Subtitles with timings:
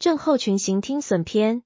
[0.00, 1.64] 症候群型听损篇。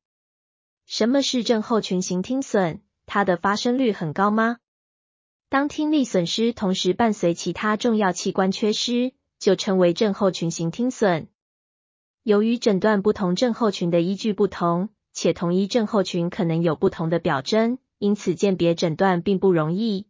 [0.86, 2.80] 什么是症候群型听损？
[3.04, 4.56] 它的发生率很高吗？
[5.50, 11.28] 当听力损失同时伴随其他重要器官缺失，就称为症候群型听损。
[12.22, 20.06] 由于诊断不同症候群的依据不同，且同一症候群可能有不同的表征，因此鉴别诊断并不容易。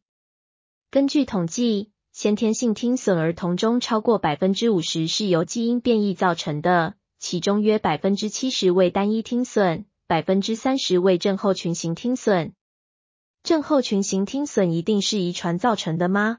[0.92, 12.52] 根据统计，先天性听损儿童中超过百分之五十是由基因变异造成的，其中约百分之七十为单一听损，百分之三十为症候群型听损。
[13.44, 16.38] 症候群型听损一定是遗传造成的吗？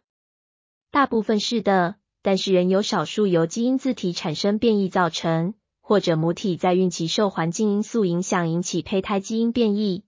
[0.92, 10.04] 大部分是的，但是仍有少数由基因自体产生变异造成，或者母体在孕期受环境因素影响引起胚胎基因变异。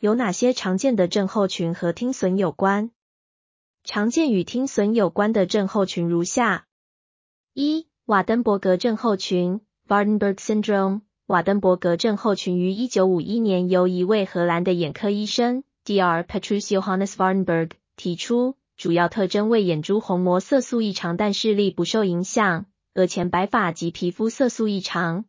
[0.00, 2.90] 有哪些常见的症候群和听损有关？
[3.84, 6.66] 常见与听损有关的症候群如下：
[7.54, 11.02] 一、瓦登伯格症候群 （Waardenburg syndrome）。
[11.26, 15.64] 瓦登伯格症候群于一九五一年由一位荷兰的眼科医生。
[15.84, 16.24] Dr.
[16.24, 25.24] Patrice Johannes Vardenberg 提出，主要特征为眼珠虹膜色素异常，但视力不受影响；额前白发及皮肤色素异常，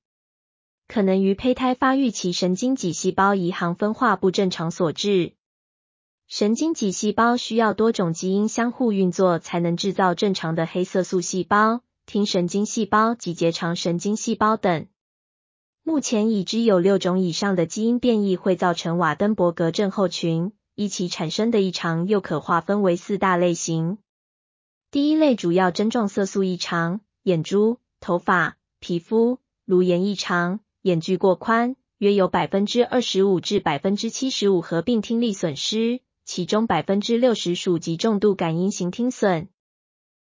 [0.88, 5.34] 可能于胚胎发育期神经脊细胞移行分化不正常所致。
[6.28, 14.88] 神经脊细胞需要多种基因相互运作，才能制造正常的黑色素细胞、听神经细胞及结肠神经细胞等。
[15.84, 23.98] 目前已知有六种以上的基因变异会造成瓦登伯格症候群，依其产生的异常又可划分为四大类型。
[24.90, 39.50] 第一类主要症状色素异常，眼珠、头发、皮肤、颅颜异常，眼距过宽，约有百分之二十五至百分之七十五合并听力损失，其中百分之六十属极重度感应型听损。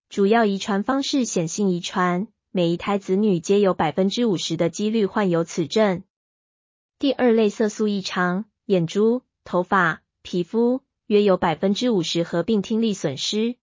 [0.10, 2.28] 主要遗传方式显性遗传。
[2.52, 6.04] 每一胎子女皆有百分之五十的几率患有此症。
[6.98, 13.58] 第二类色素异常，眼珠、头发、皮肤约有百分之五十合并听力损失。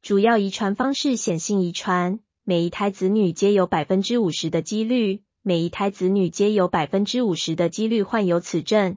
[0.00, 8.96] 主要遗传方式显性遗传，每一胎子女皆有百分之五十的几率，每一胎子女皆有百分之五十的几率患有此症。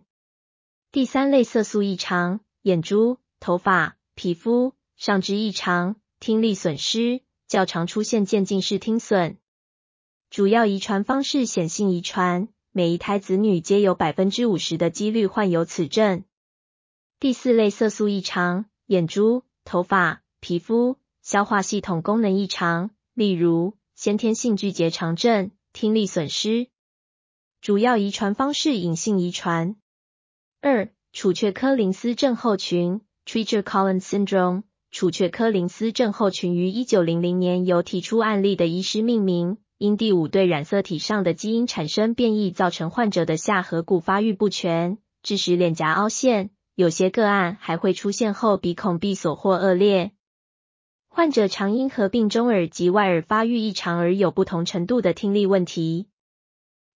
[0.94, 7.20] 第三类色素异常，眼珠、头发、皮肤上肢异常，听力损失。
[7.48, 9.36] 较常出现渐进式听损，
[10.30, 16.24] 主要遗传方式显性遗传，每一胎子女皆有百分之五十的几率患有此症。
[17.20, 26.70] 第四类色素异常，眼珠、头发、皮肤、消化系统功能异常，例如先天性巨结肠症、听力损失，
[27.60, 29.76] 主要遗传方式隐性遗传。
[30.62, 34.64] 二、楚雀科林斯症候群 （Treacher-Collins syndrome）。
[34.92, 46.50] 楚雀科林斯症候群于一九零零年由提出案例的医师命名，因第五对染色体上的基因产生变异，造成患者的下颌骨发育不全，致使脸颊凹陷。
[46.76, 50.12] 有些个案还会出现后鼻孔闭锁或恶劣。
[51.08, 56.08] 患者常因合并中耳及外耳发育异常而有不同程度的听力问题。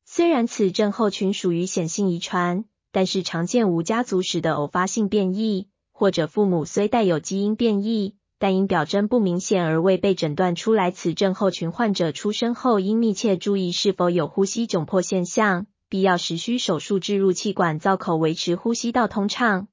[0.04, 5.70] 虽然此症候群属于显性遗传，但是常见无家族史的偶发性变异。
[5.98, 10.92] 或者父母虽带有基因变异，但因表征不明显而未被诊断出来。
[10.92, 19.70] 此症候群患者出生后应密切注意是否有呼吸窘迫现象，必要时需手术置入气管造口维持呼吸道通畅。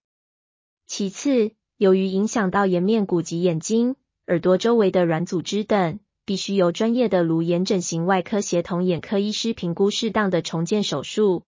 [0.86, 3.96] 其次，由于影响到颜面骨及眼睛、
[4.28, 11.42] 耳朵周围的软组织等，必须由专业的颅颜整形外科协同眼科医师评估适当的重建手术。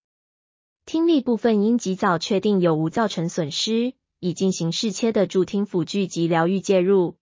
[0.84, 3.94] 听力部分应及早确定有无造成损失。
[4.24, 7.18] 已进行视切的助听辅具及疗愈介入。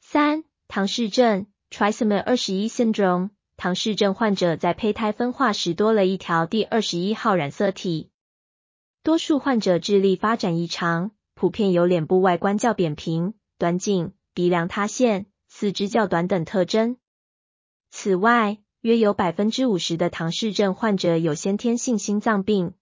[0.00, 3.30] 三、唐氏症 （Trisomy 二十一 syndrome）。
[3.56, 8.10] 唐氏症患者在胚胎分化时多了一条第二十一号染色体。
[9.02, 16.96] 多数患者智力发展异常，普遍有脸部外观较扁平、短颈、鼻梁塌陷、四肢较短等特征。
[17.90, 22.74] 此外，约有百分之五十的唐氏症患者有先天性心脏病。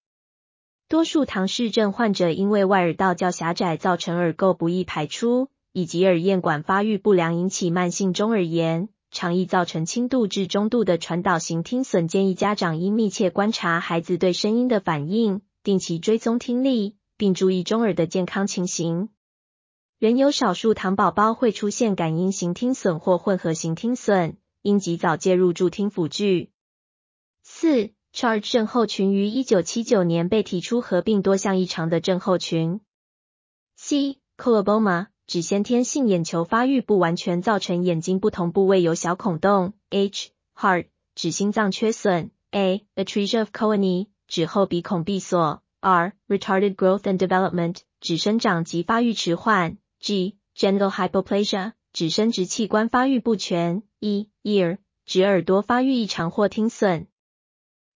[0.89, 12.07] 多数唐氏症患者因为外耳道较狭窄，造成耳垢不易排出，以及耳咽管发育不良，引起慢性中耳炎，常易造成轻度至中度的传导型听损。
[12.07, 19.09] 建议家长应密切观察孩子对声音的反应，定期追踪听力，并注意中耳的健康情形。
[19.97, 26.51] 仍有少数糖宝宝会出现感应型听损或混合型听损，应及早介入助听辅具。
[27.41, 27.91] 四。
[28.13, 32.79] Charge 症候群于一九七九年被提出合并多项异常的症候群。
[33.75, 34.19] C.
[34.37, 39.73] Coloboma 指先天性眼球发育不完全，造成眼睛不同部位有小孔洞。
[39.89, 40.29] H.
[40.55, 42.85] Heart 指心脏缺损，A.
[42.95, 46.11] Atresia of Cooney 指后鼻孔闭锁；R.
[46.27, 50.37] Retarded growth and development 指生长及发育迟缓；G.
[50.55, 54.29] Genital hypoplasia 指生殖器官发育不全；E.
[54.43, 57.07] Ear 指耳朵发育异常或听损。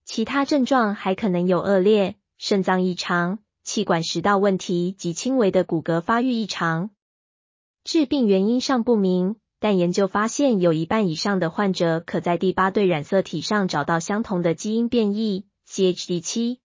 [0.07, 6.92] 其他症状还可能有恶劣肾脏异常、气管食道问题及轻微的骨骼发育异常。
[7.83, 9.36] 致病原因尚不明。
[9.59, 16.59] 但研究发现，有一半以上的患者可在第八对染色体上找到相同的基因变异 CHD7。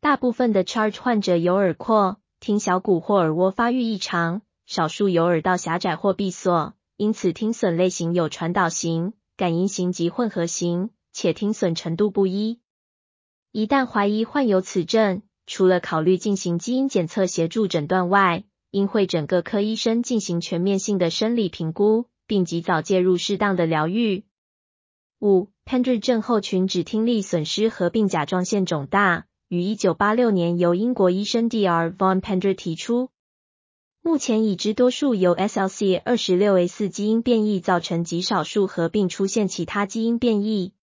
[0.00, 12.60] 大部分的 Charge 患者有耳廓、听小骨或耳蜗发育异常，少数有耳道狭窄或闭锁，因此听损类型有传导型、感应型及混合型，且听损程度不一。
[13.50, 24.24] 一旦怀疑患有此症，除了考虑进行基因检测协助诊断外，应会整个科医生进行全面性的生理评估，并及早介入适当的疗愈。
[25.18, 31.96] 五，Pendred 症候群指听力损失合并甲状腺肿大，于一九八六年由英国医生 Dr.
[31.96, 33.08] Von Pendred 提出。
[34.02, 40.74] 目前已知多数由 SLC 二十六 A 四基因变异造成，极少数合并出现其他基因变异。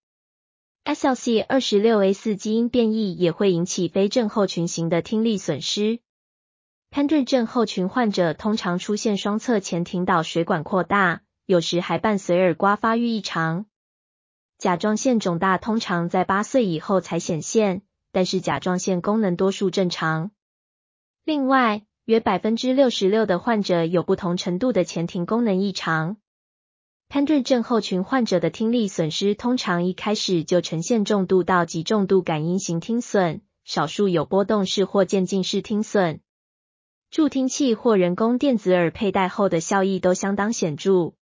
[0.86, 6.00] SLC 二十六 A 四基因变异也会引起非症候群型的听力损失。
[6.92, 13.66] Pendred 症候群患者通常出现双侧前庭导水管扩大，有时还伴随耳刮发育异常。
[14.58, 20.32] 甲状腺肿大通常在八岁以后才显现，但是甲状腺功能多数正常。
[21.24, 26.18] 另外，约百分之六十六的患者有不同程度的前庭功能异常。
[27.14, 36.22] Pendred 症候群患者的听力损失通常一开始就呈现重度到极重度感应型听损，少数有波动式或渐进式听损。
[37.12, 41.14] 助听器或人工电子耳佩戴后的效益都相当显著。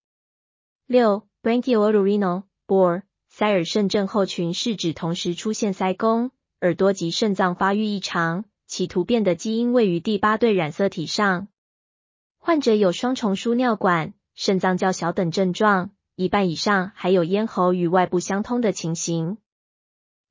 [0.88, 11.49] 六，Bronchiotorhinal BOR 塞耳肾症候群是指同时出现塞弓、耳朵及肾脏发育异常，其突变的基因位于第八对染色体上。
[12.39, 19.38] 患者有双重输尿管、肾脏较小等症状，一半以上还有咽喉与外部相通的情形。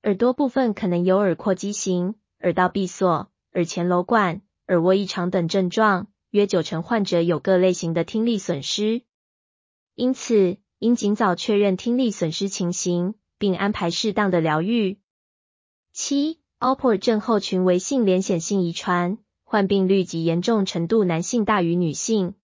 [0.02, 4.42] 耳朵部分可能有耳廓畸形、耳道闭锁、耳前瘘管。
[4.66, 9.02] 耳蜗异常等症状，约九成患者有各类型的听力损失，
[9.96, 15.00] 因此应尽早确认听力损失情形，并安排适当的疗愈。
[15.92, 22.36] 七 a l p o r 症候群为性连显性遗传，患病率及严重程度男性大于女性，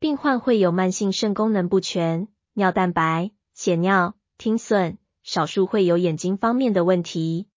[0.00, 7.48] 病患会有慢性肾功能不全、尿蛋白、血尿、听损，少数会有眼睛方面的问题。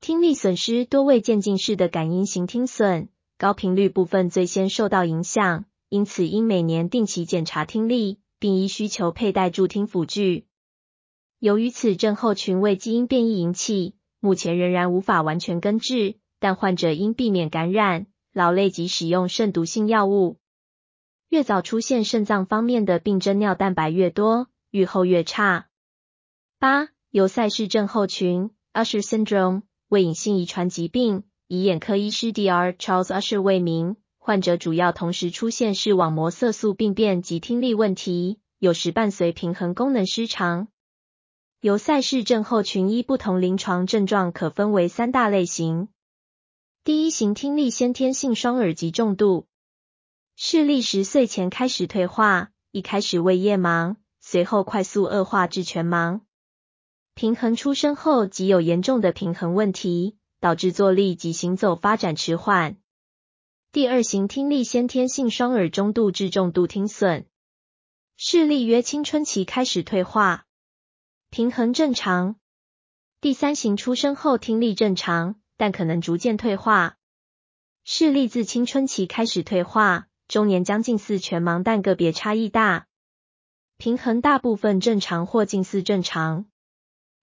[0.00, 10.46] 听力损失多为渐进式的感应型听损，高频率部分最先受到影响，因此应每年定期检查听力，并依需求佩戴助听辅具。
[11.38, 20.38] 由于此症候群为基因变异引起，目前仍然无法完全根治，但患者应避免感染、劳累及使用肾毒性药物。
[21.30, 25.68] 越早出现肾脏方面的病症，尿蛋白越多，愈后越差。
[26.58, 29.62] 八、尤塞氏症候群 （Usher syndrome）。
[29.88, 32.76] 为隐性遗传疾病，以眼科医师 Dr.
[32.76, 33.96] Charles Usher 为名。
[34.18, 40.66] 患者主要同时出现视网膜色素病变及听力问题，有时伴随平衡功能失常。
[41.60, 45.88] 尤塞氏症候群一不同临床症状可分为三大类型。
[46.82, 49.46] 第一型听力先天性双耳极重度，
[50.42, 56.22] 视力十岁前开始退化，一开始为夜盲，随后快速恶化至全盲。
[57.14, 62.78] 平衡出生后即有严重的平衡问题，导致坐立及行走发展迟缓。
[63.70, 67.26] 第二型听力先天性双耳中度至重度听损，
[68.16, 70.46] 视力约青春期开始退化，
[71.28, 72.36] 平衡正常。
[73.20, 76.96] 第三型出生后听力正常，但可能逐渐退化，
[77.84, 82.86] 视力自青春期开始退化，中年将近似全盲，但个别差异大，
[83.78, 86.46] 平衡大部分正常或近似正常。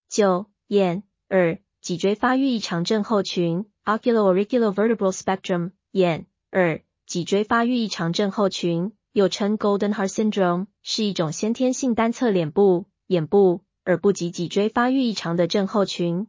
[0.09, 16.27] 九、眼、耳、脊椎发育异常症候群 （ocular-auricular-vertebral Spectrum） 眼、耳、脊椎发育异常症候群，又称 Golden Heart Syndrome，是一种先天性单侧脸部、眼部、耳部及脊椎发育异常的症候群。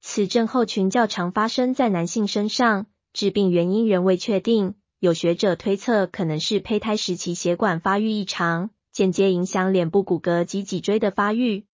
[0.00, 4.74] 此症候群较常发生在男性身上，致病原因仍未确定。
[5.02, 11.66] 有学者推测可能是胚胎时期血管发育异常，间接影响脸部骨骼及脊椎的发育。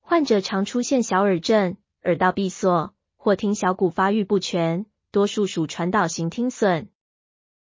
[0.00, 6.88] 患者常出现小耳震、耳道闭锁或听小骨发育不全，多数属传导型听损。